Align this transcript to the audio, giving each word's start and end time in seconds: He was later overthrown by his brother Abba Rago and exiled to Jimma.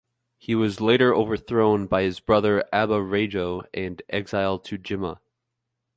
He 0.39 0.55
was 0.55 0.81
later 0.81 1.13
overthrown 1.13 1.85
by 1.85 2.01
his 2.01 2.19
brother 2.19 2.63
Abba 2.73 2.95
Rago 3.01 3.67
and 3.71 4.01
exiled 4.09 4.63
to 4.65 4.79
Jimma. 4.79 5.19